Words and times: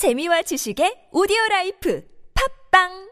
재미와 0.00 0.40
지식의 0.40 1.08
오디오 1.12 1.36
라이프 1.50 2.02
팝빵 2.32 3.10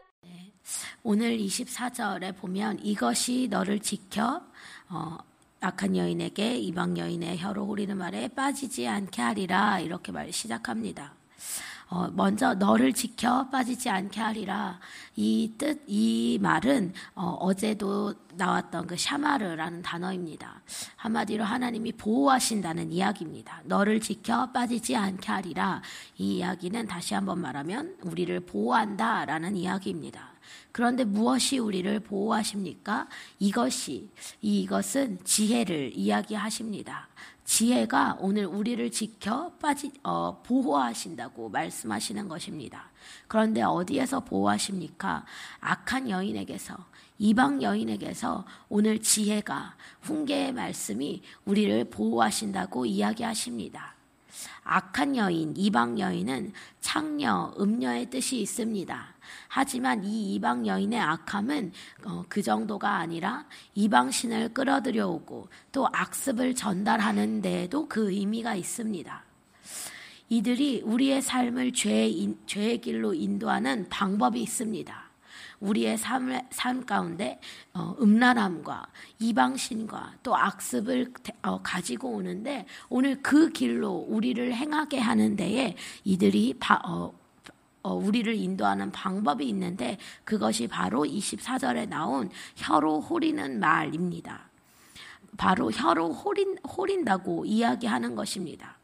오늘 1.03 1.37
24절에 1.37 2.35
보면 2.35 2.79
이것이 2.81 3.47
너를 3.47 3.79
지켜 3.79 4.41
어, 4.89 5.17
악한 5.61 5.95
여인에게 5.95 6.57
이방 6.57 6.97
여인의 6.97 7.37
혀로 7.37 7.67
후리는 7.67 7.95
말에 7.95 8.29
빠지지 8.29 8.87
않게 8.87 9.21
하리라 9.21 9.79
이렇게 9.81 10.11
말 10.11 10.33
시작합니다. 10.33 11.13
어, 11.89 12.07
먼저 12.13 12.53
너를 12.53 12.93
지켜 12.93 13.49
빠지지 13.49 13.89
않게 13.89 14.19
하리라. 14.19 14.79
이 15.15 15.53
뜻, 15.57 15.83
이 15.87 16.37
말은 16.39 16.93
어제도 17.15 18.13
나왔던 18.35 18.85
그 18.85 18.95
샤마르라는 18.95 19.81
단어입니다. 19.81 20.61
한마디로 20.97 21.43
하나님이 21.43 21.93
보호하신다는 21.93 22.91
이야기입니다. 22.91 23.61
너를 23.65 23.99
지켜 23.99 24.51
빠지지 24.51 24.95
않게 24.95 25.31
하리라. 25.31 25.81
이 26.17 26.37
이야기는 26.37 26.85
다시 26.85 27.15
한번 27.15 27.39
말하면 27.39 27.97
우리를 28.03 28.39
보호한다라는 28.41 29.55
이야기입니다. 29.55 30.29
그런데 30.71 31.03
무엇이 31.03 31.57
우리를 31.57 31.99
보호하십니까? 32.01 33.07
이것이, 33.39 34.09
이것은 34.41 35.19
지혜를 35.23 35.91
이야기하십니다. 35.95 37.07
지혜가 37.49 38.17
오늘 38.19 38.45
우리를 38.45 38.91
지켜 38.91 39.51
빠지, 39.59 39.91
어, 40.03 40.39
보호하신다고 40.43 41.49
말씀하시는 41.49 42.27
것입니다. 42.27 42.91
그런데 43.27 43.63
어디에서 43.63 44.19
보호하십니까? 44.19 45.25
악한 45.59 46.11
여인에게서, 46.11 46.77
이방 47.17 47.63
여인에게서 47.63 48.45
오늘 48.69 49.01
지혜가, 49.01 49.75
훈계의 50.01 50.53
말씀이 50.53 51.23
우리를 51.45 51.89
보호하신다고 51.89 52.85
이야기하십니다. 52.85 53.95
악한 54.63 55.15
여인, 55.15 55.53
이방 55.55 55.99
여인은 55.99 56.53
창녀, 56.81 57.53
음녀의 57.59 58.09
뜻이 58.09 58.41
있습니다. 58.41 59.15
하지만 59.47 60.03
이 60.03 60.35
이방 60.35 60.65
여인의 60.65 60.99
악함은 60.99 61.71
어, 62.05 62.23
그 62.29 62.41
정도가 62.41 62.97
아니라 62.97 63.45
이방신을 63.75 64.53
끌어들여 64.53 65.07
오고 65.07 65.49
또 65.71 65.87
악습을 65.91 66.55
전달하는 66.55 67.41
데에도 67.41 67.87
그 67.87 68.11
의미가 68.11 68.55
있습니다. 68.55 69.23
이들이 70.29 70.83
우리의 70.85 71.21
삶을 71.21 71.73
죄의, 71.73 72.37
죄의 72.45 72.81
길로 72.81 73.13
인도하는 73.13 73.89
방법이 73.89 74.41
있습니다. 74.41 75.08
우리의 75.59 75.97
삶, 75.97 76.39
삶 76.51 76.85
가운데 76.85 77.39
어, 77.73 77.95
음란함과 78.01 78.87
이방신과 79.19 80.15
또 80.23 80.35
악습을 80.35 81.13
어, 81.43 81.61
가지고 81.61 82.09
오는데 82.09 82.65
오늘 82.89 83.21
그 83.21 83.49
길로 83.49 84.05
우리를 84.07 84.53
행하게 84.53 84.99
하는 84.99 85.35
데에 85.35 85.75
이들이 86.03 86.55
바, 86.59 86.79
어, 86.85 87.13
어, 87.81 87.93
우리를 87.93 88.33
인도하는 88.33 88.91
방법이 88.91 89.47
있는데 89.49 89.97
그것이 90.23 90.67
바로 90.67 91.03
24절에 91.05 91.87
나온 91.87 92.29
혀로 92.55 93.01
호리는 93.01 93.59
말입니다. 93.59 94.49
바로 95.37 95.71
혀로 95.71 96.11
호린, 96.11 96.57
호린다고 96.59 97.45
이야기하는 97.45 98.15
것입니다. 98.15 98.77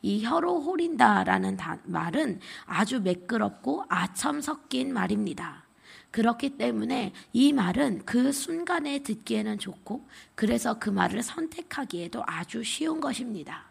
이 0.00 0.24
혀로 0.24 0.60
호린다라는 0.60 1.56
다, 1.56 1.78
말은 1.84 2.40
아주 2.66 3.00
매끄럽고 3.00 3.84
아첨 3.88 4.40
섞인 4.40 4.92
말입니다. 4.92 5.67
그렇기 6.10 6.50
때문에 6.56 7.12
이 7.32 7.52
말은 7.52 8.04
그 8.04 8.32
순간에 8.32 9.00
듣기에는 9.02 9.58
좋고 9.58 10.06
그래서 10.34 10.78
그 10.78 10.90
말을 10.90 11.22
선택하기에도 11.22 12.22
아주 12.26 12.64
쉬운 12.64 13.00
것입니다. 13.00 13.64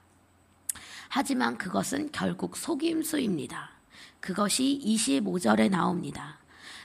하지만 1.09 1.57
그것은 1.57 2.09
결국 2.11 2.57
속임수입니다. 2.57 3.71
그것이 4.19 4.79
25절에 4.83 5.69
나옵니다. 5.69 6.39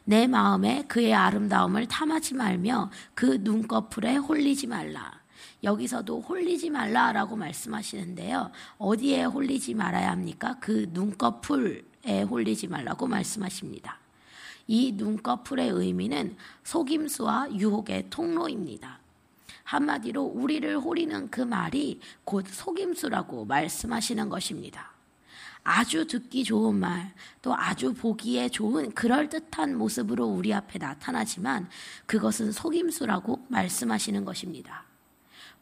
내 0.04 0.26
마음에 0.26 0.84
그의 0.88 1.14
아름다움을 1.14 1.86
탐하지 1.86 2.34
말며 2.34 2.90
그 3.14 3.38
눈꺼풀에 3.40 4.16
홀리지 4.16 4.66
말라. 4.66 5.20
여기서도 5.62 6.20
홀리지 6.20 6.70
말라라고 6.70 7.36
말씀하시는데요. 7.36 8.50
어디에 8.78 9.24
홀리지 9.24 9.74
말아야 9.74 10.10
합니까? 10.10 10.56
그 10.60 10.88
눈꺼풀에 10.90 12.22
홀리지 12.28 12.66
말라고 12.66 13.06
말씀하십니다. 13.06 14.01
이 14.66 14.92
눈꺼풀의 14.92 15.68
의미는 15.70 16.36
속임수와 16.64 17.48
유혹의 17.52 18.06
통로입니다. 18.10 19.00
한마디로 19.64 20.22
우리를 20.22 20.78
호리는 20.78 21.30
그 21.30 21.40
말이 21.40 22.00
곧 22.24 22.46
속임수라고 22.46 23.44
말씀하시는 23.44 24.28
것입니다. 24.28 24.92
아주 25.64 26.06
듣기 26.06 26.42
좋은 26.44 26.74
말, 26.74 27.14
또 27.40 27.54
아주 27.56 27.94
보기에 27.94 28.48
좋은 28.48 28.92
그럴듯한 28.92 29.76
모습으로 29.76 30.26
우리 30.26 30.52
앞에 30.52 30.78
나타나지만 30.78 31.68
그것은 32.06 32.50
속임수라고 32.50 33.46
말씀하시는 33.48 34.24
것입니다. 34.24 34.84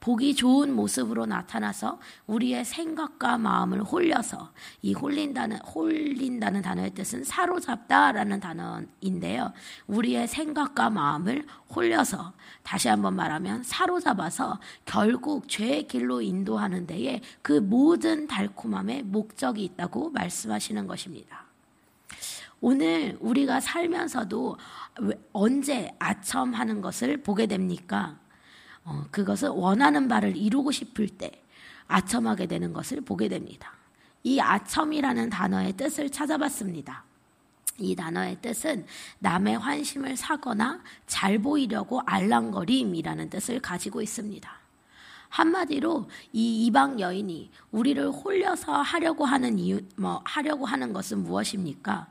보기 0.00 0.34
좋은 0.34 0.74
모습으로 0.74 1.26
나타나서 1.26 2.00
우리의 2.26 2.64
생각과 2.64 3.36
마음을 3.36 3.82
홀려서 3.82 4.50
이 4.80 4.94
홀린다는 4.94 5.58
홀린다는 5.58 6.62
단어의 6.62 6.94
뜻은 6.94 7.24
사로잡다라는 7.24 8.40
단어인데요. 8.40 9.52
우리의 9.86 10.26
생각과 10.26 10.88
마음을 10.88 11.46
홀려서 11.74 12.32
다시 12.62 12.88
한번 12.88 13.14
말하면 13.14 13.62
사로잡아서 13.62 14.58
결국 14.86 15.48
죄의 15.48 15.86
길로 15.86 16.22
인도하는 16.22 16.86
데에 16.86 17.20
그 17.42 17.52
모든 17.52 18.26
달콤함의 18.26 19.02
목적이 19.02 19.64
있다고 19.64 20.10
말씀하시는 20.10 20.86
것입니다. 20.86 21.44
오늘 22.62 23.18
우리가 23.20 23.60
살면서도 23.60 24.56
언제 25.32 25.94
아첨하는 25.98 26.80
것을 26.80 27.22
보게 27.22 27.46
됩니까? 27.46 28.18
어, 28.90 29.06
그것은 29.12 29.50
원하는 29.50 30.08
바를 30.08 30.36
이루고 30.36 30.72
싶을 30.72 31.08
때 31.08 31.30
아첨하게 31.86 32.46
되는 32.46 32.72
것을 32.72 33.00
보게 33.00 33.28
됩니다. 33.28 33.72
이 34.24 34.40
아첨이라는 34.40 35.30
단어의 35.30 35.74
뜻을 35.74 36.10
찾아봤습니다. 36.10 37.04
이 37.78 37.94
단어의 37.94 38.38
뜻은 38.42 38.84
남의 39.20 39.58
환심을 39.58 40.16
사거나 40.16 40.82
잘 41.06 41.38
보이려고 41.38 42.00
알랑거림이라는 42.04 43.30
뜻을 43.30 43.60
가지고 43.60 44.02
있습니다. 44.02 44.50
한마디로 45.30 46.08
이 46.32 46.66
이방 46.66 47.00
여인이 47.00 47.50
우리를 47.70 48.10
홀려서 48.10 48.72
하려고 48.72 49.24
하는 49.24 49.58
이유, 49.58 49.80
뭐, 49.96 50.20
하려고 50.24 50.66
하는 50.66 50.92
것은 50.92 51.22
무엇입니까? 51.22 52.08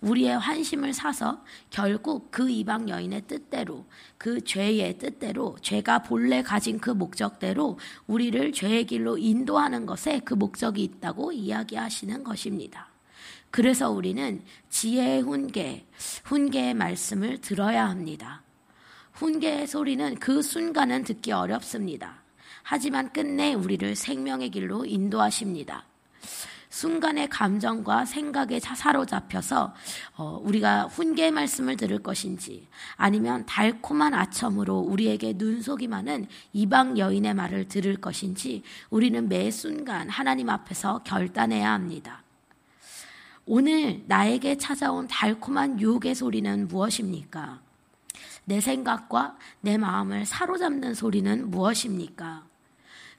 우리의 0.00 0.38
환심을 0.38 0.94
사서 0.94 1.44
결국 1.68 2.30
그 2.30 2.48
이방 2.48 2.88
여인의 2.88 3.22
뜻대로, 3.26 3.84
그 4.16 4.40
죄의 4.42 4.98
뜻대로, 4.98 5.56
죄가 5.60 6.04
본래 6.04 6.42
가진 6.42 6.78
그 6.78 6.90
목적대로 6.90 7.78
우리를 8.06 8.52
죄의 8.52 8.86
길로 8.86 9.18
인도하는 9.18 9.84
것에 9.84 10.20
그 10.20 10.34
목적이 10.34 10.84
있다고 10.84 11.32
이야기하시는 11.32 12.24
것입니다. 12.24 12.88
그래서 13.50 13.90
우리는 13.90 14.42
지혜의 14.68 15.22
훈계, 15.22 15.86
훈계의 16.24 16.74
말씀을 16.74 17.40
들어야 17.40 17.88
합니다. 17.88 18.42
훈계의 19.14 19.66
소리는 19.66 20.14
그 20.20 20.40
순간은 20.40 21.02
듣기 21.02 21.32
어렵습니다. 21.32 22.22
하지만 22.70 23.12
끝내 23.12 23.52
우리를 23.52 23.96
생명의 23.96 24.50
길로 24.50 24.84
인도하십니다. 24.84 25.86
순간의 26.68 27.28
감정과 27.28 28.04
생각에 28.04 28.60
사로잡혀서 28.60 29.74
어, 30.14 30.40
우리가 30.44 30.84
훈계의 30.84 31.32
말씀을 31.32 31.76
들을 31.76 32.00
것인지 32.00 32.68
아니면 32.94 33.44
달콤한 33.44 34.14
아첨으로 34.14 34.78
우리에게 34.78 35.32
눈속이 35.36 35.88
많은 35.88 36.28
이방 36.52 36.96
여인의 36.96 37.34
말을 37.34 37.66
들을 37.66 37.96
것인지 37.96 38.62
우리는 38.88 39.28
매 39.28 39.50
순간 39.50 40.08
하나님 40.08 40.48
앞에서 40.48 41.02
결단해야 41.02 41.72
합니다. 41.72 42.22
오늘 43.46 44.04
나에게 44.06 44.58
찾아온 44.58 45.08
달콤한 45.08 45.80
유혹의 45.80 46.14
소리는 46.14 46.68
무엇입니까? 46.68 47.62
내 48.44 48.60
생각과 48.60 49.36
내 49.60 49.76
마음을 49.76 50.24
사로잡는 50.24 50.94
소리는 50.94 51.50
무엇입니까? 51.50 52.49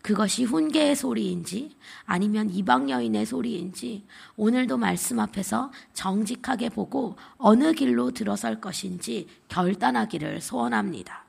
그것이 0.01 0.43
훈계의 0.43 0.95
소리인지 0.95 1.75
아니면 2.05 2.49
이방 2.49 2.89
여인의 2.89 3.25
소리인지 3.25 4.03
오늘도 4.35 4.77
말씀 4.77 5.19
앞에서 5.19 5.71
정직하게 5.93 6.69
보고 6.69 7.15
어느 7.37 7.73
길로 7.73 8.11
들어설 8.11 8.59
것인지 8.59 9.27
결단하기를 9.47 10.41
소원합니다. 10.41 11.25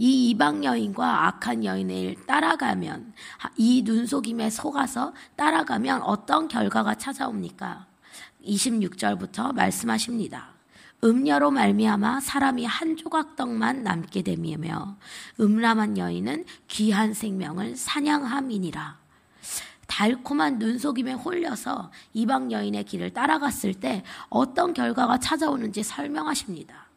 이 0.00 0.30
이방 0.30 0.64
여인과 0.64 1.26
악한 1.26 1.64
여인을 1.64 2.26
따라가면 2.26 3.14
이 3.56 3.82
눈속임에 3.84 4.48
속아서 4.48 5.12
따라가면 5.34 6.02
어떤 6.02 6.46
결과가 6.46 6.94
찾아옵니까? 6.94 7.86
26절부터 8.44 9.52
말씀하십니다. 9.54 10.57
음녀로 11.04 11.52
말미암아 11.52 12.20
사람이 12.20 12.64
한 12.64 12.96
조각 12.96 13.36
떡만 13.36 13.84
남게 13.84 14.22
되며 14.22 14.96
음란한 15.38 15.96
여인은 15.96 16.44
귀한 16.66 17.14
생명을 17.14 17.76
사냥함이니라. 17.76 18.98
달콤한 19.86 20.58
눈속임에 20.58 21.12
홀려서 21.14 21.90
이방 22.12 22.52
여인의 22.52 22.84
길을 22.84 23.12
따라갔을 23.14 23.74
때 23.74 24.02
어떤 24.28 24.74
결과가 24.74 25.18
찾아오는지 25.18 25.82
설명하십니다. 25.82 26.88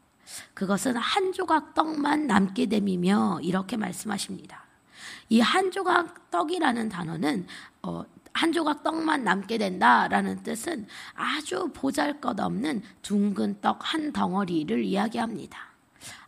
그것은 0.53 0.97
한 0.97 1.31
조각 1.31 1.73
떡만 1.73 2.27
남게 2.27 2.65
됨이며 2.67 3.39
이렇게 3.43 3.77
말씀하십니다. 3.77 4.65
이 5.29 5.39
한 5.39 5.71
조각 5.71 6.29
떡이라는 6.31 6.89
단어는 6.89 7.47
어, 7.83 8.03
한 8.33 8.51
조각 8.51 8.83
떡만 8.83 9.23
남게 9.23 9.57
된다라는 9.57 10.43
뜻은 10.43 10.87
아주 11.13 11.69
보잘 11.73 12.21
것 12.21 12.39
없는 12.39 12.81
둥근 13.01 13.59
떡 13.61 13.79
한 13.81 14.11
덩어리를 14.13 14.83
이야기합니다. 14.83 15.57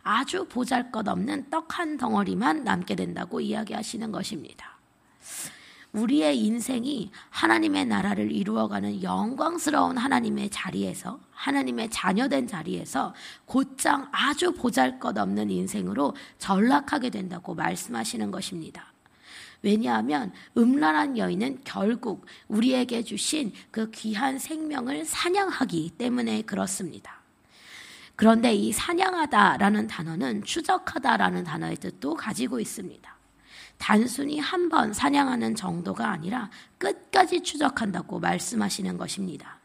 아주 0.02 0.46
보잘 0.48 0.92
것 0.92 1.08
없는 1.08 1.50
떡 1.50 1.78
한 1.78 1.96
덩어리만 1.96 2.64
남게 2.64 2.94
된다고 2.94 3.40
이야기하시는 3.40 4.12
것입니다. 4.12 4.74
우리의 5.92 6.38
인생이 6.40 7.12
하나님의 7.30 7.86
나라를 7.86 8.32
이루어가는 8.32 9.02
영광스러운 9.02 9.96
하나님의 9.96 10.50
자리에서 10.50 11.20
하나님의 11.30 11.90
자녀된 11.90 12.48
자리에서 12.48 13.14
곧장 13.44 14.08
아주 14.10 14.52
보잘 14.52 14.98
것 14.98 15.16
없는 15.16 15.50
인생으로 15.50 16.14
전락하게 16.38 17.10
된다고 17.10 17.54
말씀하시는 17.54 18.30
것입니다. 18.32 18.93
왜냐하면 19.64 20.30
음란한 20.58 21.16
여인은 21.16 21.60
결국 21.64 22.26
우리에게 22.48 23.02
주신 23.02 23.52
그 23.70 23.90
귀한 23.90 24.38
생명을 24.38 25.06
사냥하기 25.06 25.92
때문에 25.96 26.42
그렇습니다. 26.42 27.22
그런데 28.14 28.52
이 28.54 28.72
사냥하다라는 28.72 29.86
단어는 29.86 30.44
추적하다라는 30.44 31.44
단어의 31.44 31.76
뜻도 31.76 32.14
가지고 32.14 32.60
있습니다. 32.60 33.12
단순히 33.78 34.38
한 34.38 34.68
번 34.68 34.92
사냥하는 34.92 35.54
정도가 35.54 36.10
아니라 36.10 36.50
끝까지 36.78 37.42
추적한다고 37.42 38.20
말씀하시는 38.20 38.96
것입니다. 38.98 39.58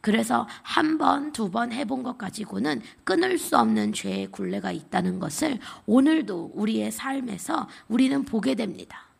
그래서 0.00 0.48
한 0.62 0.98
번, 0.98 1.32
두 1.32 1.48
번 1.50 1.70
해본 1.72 2.02
것 2.02 2.18
가지고는 2.18 2.82
끊을 3.04 3.38
수 3.38 3.56
없는 3.56 3.92
죄의 3.92 4.28
굴레가 4.32 4.72
있다는 4.72 5.20
것을 5.20 5.60
오늘도 5.86 6.52
우리의 6.54 6.90
삶에서 6.90 7.68
우리는 7.88 8.24
보게 8.24 8.54
됩니다. 8.56 9.11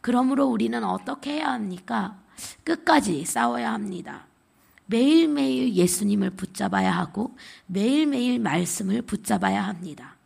그러므로 0.00 0.46
우리는 0.46 0.82
어떻게 0.84 1.34
해야 1.34 1.52
합니까? 1.52 2.16
끝까지 2.64 3.24
싸워야 3.24 3.72
합니다. 3.72 4.26
매일매일 4.86 5.74
예수님을 5.74 6.30
붙잡아야 6.30 6.92
하고 6.92 7.36
매일매일 7.66 8.38
말씀을 8.38 9.02
붙잡아야 9.02 9.64
합니다. 9.64 10.16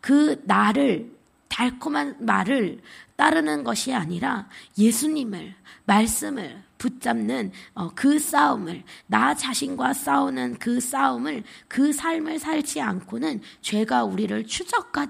그 0.00 0.42
나를 0.44 1.16
달콤한 1.48 2.16
말을 2.20 2.80
따르는 3.16 3.64
것이 3.64 3.94
아니라 3.94 4.48
예수님을 4.76 5.54
말씀을 5.84 6.62
붙잡는 6.78 7.52
어, 7.74 7.90
그 7.94 8.18
싸움을 8.18 8.82
나 9.06 9.34
자신과 9.34 9.94
싸우는 9.94 10.58
그 10.58 10.80
싸움을 10.80 11.44
그 11.68 11.92
삶을 11.92 12.38
살지 12.38 12.80
않고는 12.80 13.40
죄가 13.62 14.04
우리를 14.04 14.46
추적까 14.46 15.06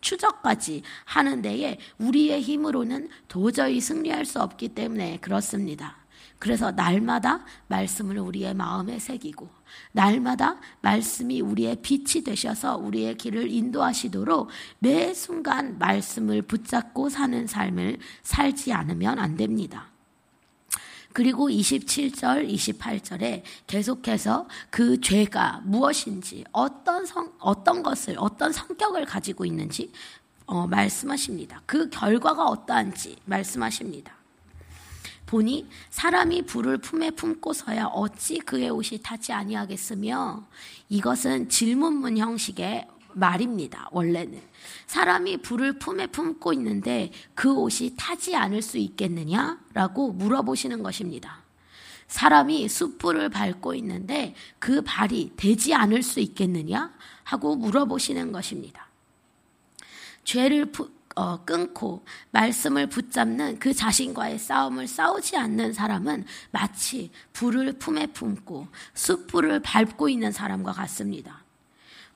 추적까지 0.00 0.82
하는 1.04 1.42
데에 1.42 1.78
우리의 1.98 2.40
힘으로는 2.42 3.08
도저히 3.28 3.80
승리할 3.80 4.24
수 4.24 4.40
없기 4.40 4.70
때문에 4.70 5.18
그렇습니다. 5.18 6.00
그래서 6.40 6.70
날마다 6.70 7.44
말씀을 7.68 8.18
우리의 8.18 8.54
마음에 8.54 8.98
새기고 8.98 9.48
날마다 9.92 10.58
말씀이 10.80 11.42
우리의 11.42 11.82
빛이 11.82 12.24
되셔서 12.24 12.78
우리의 12.78 13.16
길을 13.18 13.50
인도하시도록 13.50 14.48
매 14.78 15.12
순간 15.12 15.78
말씀을 15.78 16.42
붙잡고 16.42 17.10
사는 17.10 17.46
삶을 17.46 17.98
살지 18.22 18.72
않으면 18.72 19.18
안 19.18 19.36
됩니다. 19.36 19.90
그리고 21.12 21.48
27절, 21.48 22.48
28절에 22.52 23.42
계속해서 23.66 24.48
그 24.70 25.00
죄가 25.00 25.62
무엇인지, 25.64 26.44
어떤 26.52 27.04
성, 27.04 27.32
어떤 27.38 27.82
것을, 27.82 28.16
어떤 28.18 28.52
성격을 28.52 29.06
가지고 29.06 29.44
있는지, 29.44 29.92
어, 30.46 30.66
말씀하십니다. 30.66 31.62
그 31.66 31.90
결과가 31.90 32.44
어떠한지 32.44 33.16
말씀하십니다. 33.24 34.14
보니 35.26 35.68
사람이 35.90 36.42
불을 36.42 36.78
품에 36.78 37.12
품고서야 37.12 37.86
어찌 37.86 38.38
그의 38.38 38.68
옷이 38.70 39.00
타지 39.00 39.32
아니하겠으며 39.32 40.44
이것은 40.88 41.48
질문문 41.48 42.18
형식의 42.18 42.88
말입니다. 43.14 43.88
원래는 43.92 44.40
사람이 44.86 45.38
불을 45.38 45.78
품에 45.78 46.08
품고 46.08 46.52
있는데 46.54 47.12
그 47.34 47.52
옷이 47.52 47.94
타지 47.96 48.36
않을 48.36 48.62
수 48.62 48.78
있겠느냐라고 48.78 50.12
물어보시는 50.12 50.82
것입니다. 50.82 51.42
사람이 52.08 52.68
숯불을 52.68 53.28
밟고 53.28 53.74
있는데 53.76 54.34
그 54.58 54.82
발이 54.82 55.32
되지 55.36 55.74
않을 55.74 56.02
수 56.02 56.18
있겠느냐 56.20 56.92
하고 57.22 57.54
물어보시는 57.54 58.32
것입니다. 58.32 58.88
죄를 60.24 60.72
푸, 60.72 60.90
어, 61.14 61.44
끊고 61.44 62.04
말씀을 62.30 62.88
붙잡는 62.88 63.58
그 63.58 63.72
자신과의 63.72 64.38
싸움을 64.38 64.86
싸우지 64.86 65.36
않는 65.36 65.72
사람은 65.72 66.24
마치 66.50 67.10
불을 67.32 67.74
품에 67.74 68.08
품고 68.08 68.68
숯불을 68.94 69.60
밟고 69.60 70.08
있는 70.08 70.32
사람과 70.32 70.72
같습니다. 70.72 71.39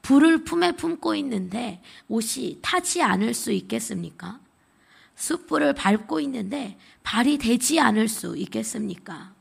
불을 0.04 0.44
품에 0.44 0.72
품고 0.72 1.14
있는데 1.16 1.82
옷이 2.08 2.58
타지 2.60 3.02
않을 3.02 3.32
수 3.32 3.52
있겠습니까? 3.52 4.38
숯불을 5.16 5.72
밟고 5.74 6.20
있는데 6.20 6.78
발이 7.02 7.38
되지 7.38 7.80
않을 7.80 8.08
수 8.08 8.36
있겠습니까? 8.36 9.32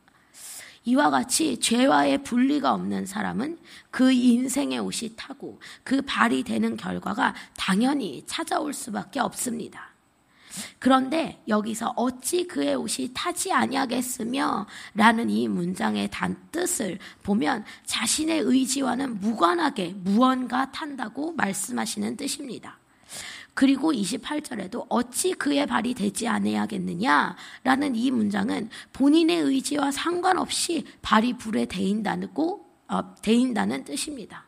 이와 0.85 1.09
같이 1.09 1.59
죄와의 1.59 2.23
분리가 2.23 2.73
없는 2.73 3.05
사람은 3.05 3.57
그 3.91 4.11
인생의 4.13 4.79
옷이 4.79 5.15
타고 5.17 5.59
그 5.83 6.01
발이 6.01 6.43
되는 6.43 6.77
결과가 6.77 7.35
당연히 7.57 8.23
찾아올 8.25 8.73
수밖에 8.73 9.19
없습니다. 9.19 9.92
그런데 10.79 11.41
여기서 11.47 11.93
어찌 11.95 12.45
그의 12.47 12.75
옷이 12.75 13.11
타지 13.13 13.51
아니하겠으며 13.51 14.67
라는 14.93 15.29
이 15.29 15.47
문장의 15.47 16.09
단 16.11 16.37
뜻을 16.51 16.99
보면 17.23 17.65
자신의 17.85 18.39
의지와는 18.41 19.19
무관하게 19.19 19.95
무언가 19.97 20.71
탄다고 20.71 21.33
말씀하시는 21.33 22.17
뜻입니다. 22.17 22.77
그리고 23.53 23.91
28절에도 23.93 24.85
어찌 24.89 25.33
그의 25.33 25.67
발이 25.67 25.93
되지 25.93 26.27
않아야겠느냐라는 26.27 27.95
이 27.95 28.09
문장은 28.11 28.69
본인의 28.93 29.41
의지와 29.41 29.91
상관없이 29.91 30.85
발이 31.01 31.37
불에 31.37 31.65
대인다고 31.65 32.65
어, 32.87 33.15
대인다는 33.21 33.83
뜻입니다. 33.85 34.45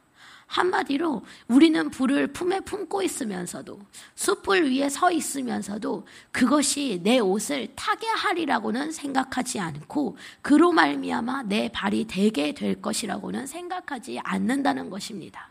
한마디로 0.47 1.23
우리는 1.47 1.89
불을 1.89 2.27
품에 2.27 2.61
품고 2.61 3.01
있으면서도 3.01 3.79
숯불 4.15 4.71
위에 4.71 4.89
서 4.89 5.11
있으면서도 5.11 6.05
그것이 6.31 7.01
내 7.03 7.19
옷을 7.19 7.69
타게 7.75 8.07
하리라고는 8.07 8.91
생각하지 8.91 9.59
않고 9.59 10.17
그로 10.41 10.71
말미암아 10.71 11.43
내 11.43 11.69
발이 11.69 12.05
되게 12.07 12.53
될 12.53 12.81
것이라고는 12.81 13.47
생각하지 13.47 14.19
않는다는 14.23 14.89
것입니다. 14.89 15.49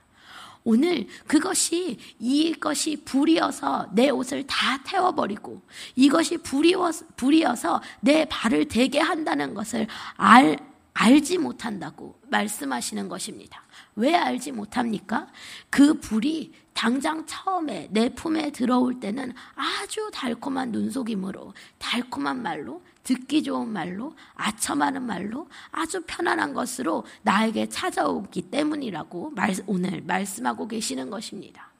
오늘 0.67 1.07
그것이 1.27 1.99
이것이 2.19 3.03
불이어서 3.05 3.91
내 3.93 4.09
옷을 4.09 4.47
다 4.47 4.83
태워버리고 4.83 5.61
이것이 5.95 6.39
불이어서, 6.39 7.83
내 8.01 8.25
발을 8.25 8.67
대게 8.69 8.99
한다는 8.99 9.53
것을 9.53 9.87
알, 10.17 10.57
알지 10.95 11.39
못한다고 11.39 12.19
말씀하시는 12.29 13.09
것입니다. 13.09 13.63
왜 13.97 14.15
알지 14.15 14.53
못합니까? 14.53 15.27
그 15.69 15.99
불이 16.01 16.53
당장 16.73 17.27
처음에 17.27 17.89
내 17.91 18.09
품에 18.09 18.51
들어올 18.51 19.01
때는 19.01 19.33
아주 19.55 20.11
달콤한 20.13 20.71
눈속임으로 20.71 21.53
달콤한 21.79 22.43
말로 22.43 22.83
듣기 23.03 23.43
좋은 23.43 23.69
말로 23.69 24.17
아첨하는 24.35 25.03
말로 25.03 25.49
아주 25.71 26.03
편안한 26.07 26.55
것으로 26.55 27.05
나에게 27.23 27.69
찾아오기 27.69 28.51
때문이라고 28.51 29.31
말, 29.31 29.55
오늘 29.67 30.01
말씀하고 30.03 30.67
계시는 30.67 31.11
것입니다. 31.11 31.74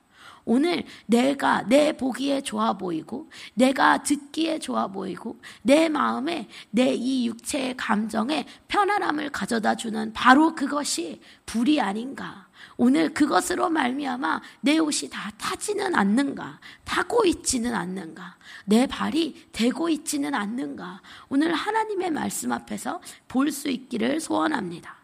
오늘 0.45 0.85
내가 1.07 1.63
내 1.69 1.97
보기에 1.97 2.43
좋아 2.43 2.75
보이고 2.75 3.31
내가 3.55 4.03
듣기에 4.03 4.59
좋아 4.59 4.89
보이고 4.89 5.39
내 5.63 5.89
마음에 5.89 6.49
내 6.71 6.95
이 6.95 7.27
육체의 7.27 7.77
감정에 7.77 8.47
편안함을 8.69 9.31
가져다 9.31 9.75
주는 9.75 10.13
바로 10.13 10.55
그것이 10.55 11.21
불이 11.47 11.81
아닌가 11.81 12.47
오늘 12.77 13.13
그것으로 13.13 13.69
말미암아 13.71 14.41
내 14.61 14.79
옷이 14.79 15.11
다 15.11 15.31
타지는 15.39 15.95
않는가? 15.95 16.61
타고 16.85 17.25
있지는 17.25 17.75
않는가? 17.75 18.37
내 18.65 18.87
발이 18.87 19.49
되고 19.53 19.89
있지는 19.89 20.35
않는가? 20.35 21.01
오늘 21.29 21.53
하나님의 21.55 22.11
말씀 22.11 22.53
앞에서 22.53 23.01
볼 23.29 23.51
수 23.51 23.69
있기를 23.69 24.21
소원합니다. 24.21 25.04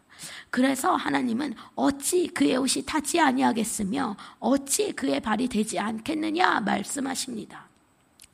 그래서 0.51 0.95
하나님은 0.95 1.55
어찌 1.75 2.29
그의 2.29 2.57
옷이 2.57 2.85
타지 2.85 3.21
아니하겠으며 3.21 4.17
어찌 4.39 4.93
그의 4.93 5.21
발이 5.21 5.49
되지 5.49 5.79
않겠느냐 5.79 6.61
말씀하십니다. 6.61 7.69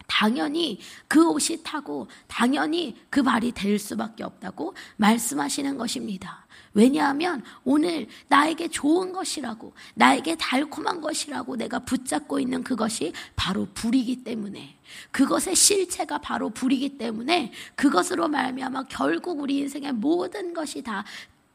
당연히 0.06 0.78
그 1.08 1.28
옷이 1.28 1.62
타고 1.62 2.08
당연히 2.26 2.96
그 3.10 3.22
발이 3.22 3.52
될 3.52 3.78
수밖에 3.78 4.24
없다고 4.24 4.74
말씀하시는 4.96 5.76
것입니다. 5.76 6.46
왜냐하면 6.74 7.42
오늘 7.64 8.06
나에게 8.28 8.68
좋은 8.68 9.10
것이라고, 9.10 9.72
나에게 9.94 10.36
달콤한 10.36 11.00
것이라고 11.00 11.56
내가 11.56 11.78
붙잡고 11.78 12.38
있는 12.38 12.62
그것이 12.62 13.14
바로 13.34 13.66
불이기 13.72 14.24
때문에, 14.24 14.76
그것의 15.10 15.56
실체가 15.56 16.18
바로 16.18 16.50
불이기 16.50 16.98
때문에 16.98 17.52
그것으로 17.76 18.28
말미암아 18.28 18.84
결국 18.90 19.40
우리 19.40 19.56
인생의 19.56 19.92
모든 19.92 20.52
것이 20.52 20.82
다 20.82 21.02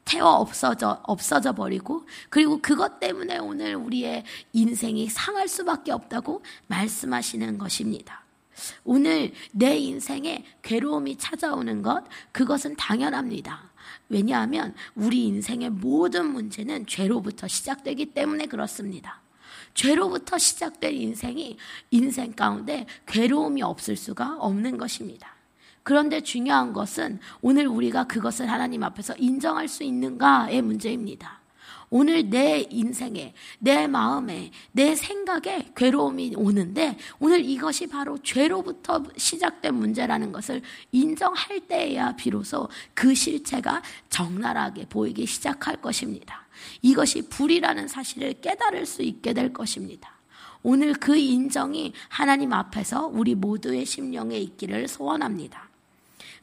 태워 0.05 0.31
없어져, 0.31 1.01
없어져 1.03 1.53
버리고, 1.53 2.05
그리고 2.29 2.60
그것 2.62 3.00
때문에 3.00 3.38
오늘 3.38 3.75
우리의 3.75 4.24
인생이 4.53 5.08
상할 5.10 5.48
수밖에 5.48 5.91
없다고 5.91 6.43
말씀하시는 6.67 7.58
것입니다. 7.58 8.24
오늘 8.84 9.34
내 9.51 9.77
인생에 9.77 10.43
괴로움이 10.62 11.17
찾아오는 11.17 11.81
것, 11.81 12.03
그것은 12.31 12.75
당연합니다. 12.75 13.72
왜냐하면 14.10 14.75
우리 14.96 15.25
인생의 15.25 15.70
모든 15.72 16.27
문제는 16.27 16.86
죄로부터 16.86 17.48
시작되기 17.48 18.08
때문에 18.08 18.46
그렇습니다. 18.48 19.22
죄로부터 19.74 20.38
시작된 20.38 20.93
인생이 20.93 21.58
인생 21.91 22.34
가운데 22.34 22.86
괴로움이 23.08 23.62
없을 23.62 23.96
수가 23.96 24.38
없는 24.39 24.77
것입니다. 24.77 25.36
그런데 25.84 26.22
중요한 26.22 26.74
것은 26.74 27.20
오늘 27.42 27.68
우리가 27.68 28.06
그것을 28.06 28.50
하나님 28.50 28.84
앞에서 28.84 29.16
인정할 29.18 29.68
수 29.68 29.84
있는가의 29.84 30.62
문제입니다. 30.62 31.42
오늘 31.94 32.30
내 32.30 32.66
인생에, 32.70 33.34
내 33.60 33.86
마음에, 33.86 34.52
내 34.72 34.96
생각에 34.96 35.74
괴로움이 35.76 36.36
오는데 36.38 36.98
오늘 37.20 37.44
이것이 37.44 37.88
바로 37.88 38.18
죄로부터 38.20 39.04
시작된 39.18 39.76
문제라는 39.76 40.32
것을 40.32 40.62
인정할 40.94 41.60
때에야 41.68 42.16
비로소 42.16 42.70
그 42.94 43.14
실체가 43.14 43.82
적나라하게 44.10 44.86
보이기 44.86 45.26
시작할 45.26 45.82
것입니다. 45.82 46.48
이것이 46.82 47.28
불이라는 47.28 47.90
사실을 47.90 48.36
깨달을 48.40 48.86
수 48.86 49.02
있게 49.02 49.34
될 49.34 49.52
것입니다. 49.52 50.14
오늘 50.64 50.94
그 50.94 51.18
인정이 51.18 51.92
하나님 52.08 52.54
앞에서 52.54 53.08
우리 53.08 53.36
모두의 53.36 53.86
심령에 53.86 54.38
있기를 54.38 54.88
소원합니다. 54.88 55.71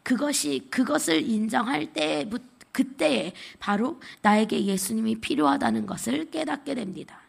그것이 0.02 0.66
그것을 0.70 1.28
인정할 1.28 1.92
때부터 1.92 2.58
그때에 2.72 3.32
바로 3.58 4.00
나에게 4.22 4.64
예수님이 4.64 5.16
필요하다는 5.16 5.86
것을 5.86 6.30
깨닫게 6.30 6.74
됩니다. 6.74 7.20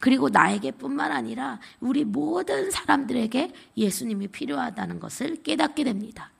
그리고 0.00 0.28
나에게뿐만 0.28 1.12
아니라 1.12 1.60
우리 1.80 2.04
모든 2.04 2.70
사람들에게 2.70 3.52
예수님이 3.76 4.28
필요하다는 4.28 5.00
것을 5.00 5.42
깨닫게 5.42 5.84
됩니다. 5.84 6.30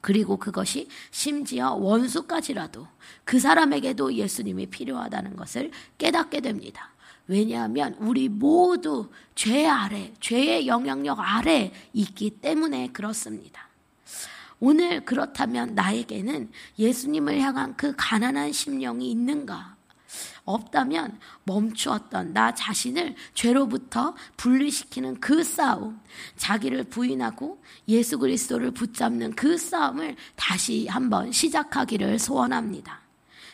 그리고 0.00 0.38
그것이 0.38 0.88
심지어 1.10 1.74
원수까지라도 1.74 2.86
그 3.24 3.38
사람에게도 3.38 4.14
예수님이 4.14 4.66
필요하다는 4.66 5.36
것을 5.36 5.70
깨닫게 5.98 6.40
됩니다. 6.40 6.90
왜냐하면 7.26 7.94
우리 8.00 8.28
모두 8.28 9.10
죄 9.34 9.66
아래, 9.66 10.12
죄의 10.20 10.66
영향력 10.66 11.20
아래 11.20 11.72
있기 11.92 12.30
때문에 12.30 12.88
그렇습니다. 12.92 13.69
오늘 14.60 15.04
그렇다면 15.04 15.74
나에게는 15.74 16.50
예수님을 16.78 17.40
향한 17.40 17.74
그 17.76 17.94
가난한 17.96 18.52
심령이 18.52 19.10
있는가? 19.10 19.76
없다면 20.44 21.18
멈추었던 21.44 22.32
나 22.32 22.52
자신을 22.54 23.14
죄로부터 23.34 24.14
분리시키는 24.36 25.20
그 25.20 25.42
싸움, 25.42 26.00
자기를 26.36 26.84
부인하고 26.84 27.62
예수 27.88 28.18
그리스도를 28.18 28.72
붙잡는 28.72 29.34
그 29.34 29.56
싸움을 29.56 30.16
다시 30.36 30.86
한번 30.88 31.30
시작하기를 31.30 32.18
소원합니다. 32.18 32.99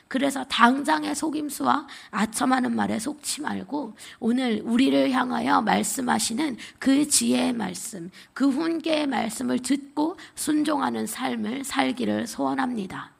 그래서 0.09 0.45
당장의 0.45 1.15
속임수와 1.15 1.87
아첨하는 2.11 2.75
말에 2.77 2.99
속지 2.99 3.43
말고 3.43 3.97
오늘 4.21 4.63
우리를 4.65 5.11
향하여 5.11 5.63
말씀하시는 5.63 6.57
그 6.79 7.09
지혜의 7.09 7.53
말씀, 7.53 8.11
그 8.33 8.49
훈계의 8.49 9.09
말씀을 9.09 9.61
듣고 9.61 10.17
순종하는 10.35 11.07
삶을 11.07 11.65
살기를 11.65 12.27
소원합니다. 12.27 13.16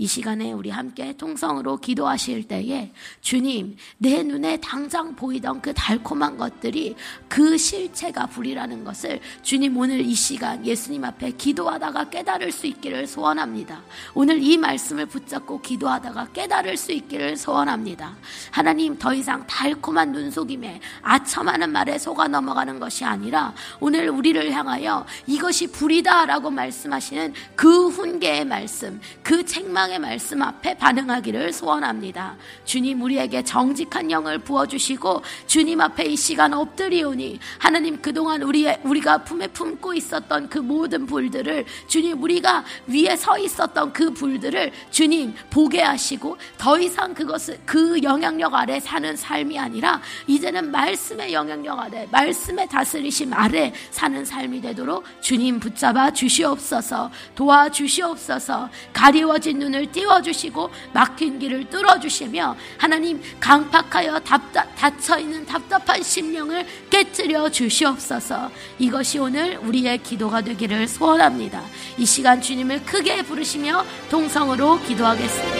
이 0.00 0.06
시간에 0.06 0.50
우리 0.50 0.70
함께 0.70 1.12
통성으로 1.12 1.76
기도하실 1.76 2.44
때에 2.48 2.90
주님, 3.20 3.76
내 3.98 4.22
눈에 4.22 4.56
당장 4.56 5.14
보이던 5.14 5.60
그 5.60 5.74
달콤한 5.74 6.38
것들이 6.38 6.96
그 7.28 7.58
실체가 7.58 8.24
불이라는 8.24 8.82
것을 8.82 9.20
주님 9.42 9.76
오늘 9.76 10.00
이 10.00 10.14
시간 10.14 10.64
예수님 10.64 11.04
앞에 11.04 11.32
기도하다가 11.32 12.08
깨달을 12.08 12.50
수 12.50 12.66
있기를 12.66 13.06
소원합니다. 13.06 13.82
오늘 14.14 14.42
이 14.42 14.56
말씀을 14.56 15.04
붙잡고 15.04 15.60
기도하다가 15.60 16.28
깨달을 16.32 16.78
수 16.78 16.92
있기를 16.92 17.36
소원합니다. 17.36 18.16
하나님 18.50 18.96
더 18.96 19.12
이상 19.12 19.46
달콤한 19.46 20.12
눈속임에 20.12 20.80
아첨하는 21.02 21.72
말에 21.72 21.98
속아 21.98 22.26
넘어가는 22.26 22.80
것이 22.80 23.04
아니라 23.04 23.52
오늘 23.80 24.08
우리를 24.08 24.50
향하여 24.50 25.04
이것이 25.26 25.70
불이다라고 25.70 26.48
말씀하시는 26.48 27.34
그 27.54 27.88
훈계의 27.88 28.46
말씀, 28.46 28.98
그 29.22 29.44
책망 29.44 29.89
사랑의 29.90 29.98
말씀 29.98 30.40
앞에 30.40 30.74
반응하기를 30.78 31.52
소원합니다. 31.52 32.36
주님 32.64 33.02
우리에게 33.02 33.42
정직한 33.42 34.08
영을 34.10 34.38
부어주시고 34.38 35.22
주님 35.48 35.80
앞에 35.80 36.04
이 36.04 36.16
시간 36.16 36.54
엎드리오니 36.54 37.40
하나님 37.58 38.00
그동안 38.00 38.42
우리 38.42 38.68
우리가 38.84 39.24
품에 39.24 39.48
품고 39.48 39.94
있었던 39.94 40.48
그 40.48 40.58
모든 40.58 41.06
불들을 41.06 41.64
주님 41.88 42.22
우리가 42.22 42.64
위에 42.86 43.16
서 43.16 43.36
있었던 43.36 43.92
그 43.92 44.12
불들을 44.12 44.70
주님 44.92 45.34
보게 45.50 45.82
하시고 45.82 46.36
더 46.56 46.78
이상 46.78 47.12
그것을 47.12 47.58
그 47.66 48.00
영향력 48.00 48.54
아래 48.54 48.78
사는 48.78 49.16
삶이 49.16 49.58
아니라 49.58 50.00
이제는 50.28 50.70
말씀의 50.70 51.32
영향력 51.32 51.80
아래 51.80 52.06
말씀의 52.12 52.68
다스리심 52.68 53.32
아래 53.32 53.72
사는 53.90 54.24
삶이 54.24 54.60
되도록 54.60 55.02
주님 55.20 55.58
붙잡아 55.58 56.12
주시옵소서 56.12 57.10
도와주시옵소서 57.34 58.70
가리워진 58.92 59.58
눈을 59.58 59.69
눈을 59.70 59.90
띄워주시고 59.92 60.70
막힌 60.92 61.38
길을 61.38 61.70
뚫어주시며 61.70 62.56
하나님 62.76 63.22
강팍하여 63.38 64.18
답답, 64.20 64.74
닫혀있는 64.76 65.46
답답한 65.46 66.02
심령을 66.02 66.66
깨뜨려 66.90 67.48
주시옵소서 67.50 68.50
이것이 68.78 69.18
오늘 69.18 69.56
우리의 69.58 69.98
기도가 69.98 70.42
되기를 70.42 70.88
소원합니다. 70.88 71.62
이 71.96 72.04
시간 72.04 72.40
주님을 72.40 72.84
크게 72.84 73.22
부르시며 73.22 73.84
동성으로 74.10 74.80
기도하겠습니다. 74.82 75.59